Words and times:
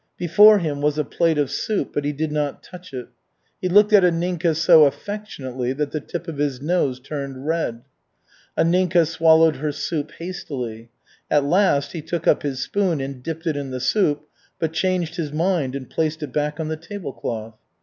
Before 0.17 0.57
him 0.57 0.81
was 0.81 0.97
a 0.97 1.03
plate 1.03 1.37
of 1.37 1.51
soup, 1.51 1.91
but 1.93 2.05
he 2.05 2.11
did 2.11 2.31
not 2.31 2.63
touch 2.63 2.91
it. 2.91 3.09
He 3.61 3.69
looked 3.69 3.93
at 3.93 4.01
Anninka 4.01 4.55
so 4.55 4.85
affectionately 4.85 5.73
that 5.73 5.91
the 5.91 5.99
tip 5.99 6.27
of 6.27 6.39
his 6.39 6.59
nose 6.59 6.99
turned 6.99 7.45
red. 7.45 7.83
Anninka 8.57 9.05
swallowed 9.05 9.57
her 9.57 9.71
soup 9.71 10.11
hastily. 10.17 10.89
At 11.29 11.45
last 11.45 11.91
he 11.91 12.01
took 12.01 12.25
up 12.25 12.41
his 12.41 12.61
spoon 12.63 12.99
and 12.99 13.21
dipped 13.21 13.45
it 13.45 13.55
in 13.55 13.69
the 13.69 13.79
soup, 13.79 14.23
but 14.57 14.73
changed 14.73 15.17
his 15.17 15.31
mind, 15.31 15.75
and 15.75 15.87
placed 15.87 16.23
it 16.23 16.33
back 16.33 16.59
on 16.59 16.67
the 16.67 16.77
tablecloth. 16.77 17.53